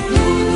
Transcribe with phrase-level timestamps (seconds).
[0.00, 0.47] 你